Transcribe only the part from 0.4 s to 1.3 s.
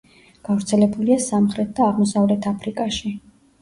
გავრცელებულია